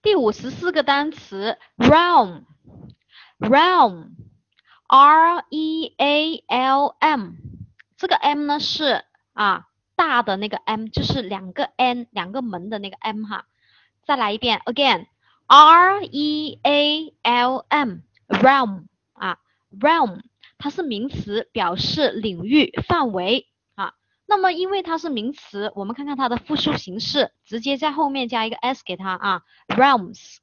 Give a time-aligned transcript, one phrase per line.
[0.00, 2.44] 第五十四个单词 realm，realm，r
[5.50, 7.32] e a l m，
[7.96, 9.66] 这个 m 呢是啊
[9.96, 13.46] 大的那个 m，就是两个 n 两个门的那个 m 哈。
[14.06, 18.84] 再来一遍，again，r e a l m，realm
[19.14, 19.38] 啊
[19.80, 20.20] ，realm，
[20.58, 23.47] 它是名词，表示领域范围。
[24.30, 30.36] 那么，因为它是名词，我们看看它的复数形式，直接在后面加一个 s 给它啊，realms。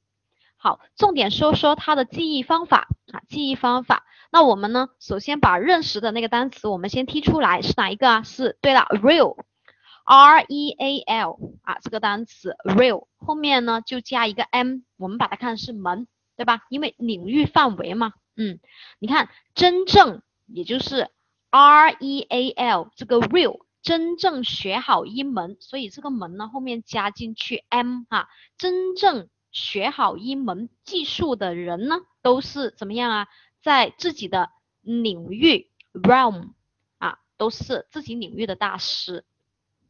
[0.57, 4.03] 好，重点说说它的记忆方法啊，记忆方法。
[4.31, 8.23] 那我们呢，首先把认识的那个单词我们先踢出来，是哪一个啊？
[8.23, 16.63] 是对了，real，r e a l 啊，这个单词 real 后面呢就加一个 m，我们把它看是门，对吧？
[16.69, 18.59] 因为领域范围嘛，嗯，
[18.97, 21.11] 你看真正也就是
[21.51, 23.59] r e a l 这个 real。
[23.85, 28.27] 真正学好一门，所以这个门呢后面加进去 m 哈，
[28.57, 33.27] 真正学好一门技术的人呢，都是怎么样啊？
[33.61, 34.49] 在自己的
[34.81, 36.53] 领域 realm
[36.97, 39.23] 啊，都是自己领域的大师。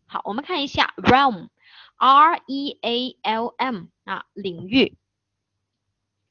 [0.07, 4.97] 好，我们看一下 realm，r e a l m 啊，领域，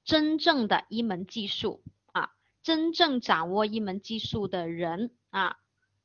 [0.04, 5.56] 真正的一门技术啊，真正掌握一门技术的人啊。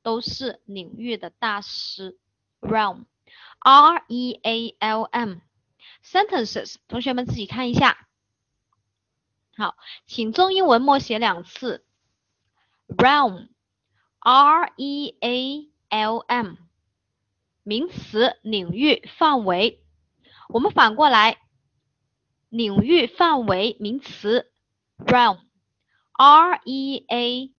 [0.02, 2.17] 都是领域的大师
[2.61, 8.08] ，realm，r e a l m，sentences，同学们自己看一下。
[9.56, 9.75] 好，
[10.06, 11.86] 请中英文默写两次
[12.88, 16.56] ，realm，r e a l m，
[17.63, 19.84] 名词，领域范围。
[20.47, 21.38] 我们反过来，
[22.50, 24.52] 领域范围名词
[24.97, 27.47] ，realm，r e a。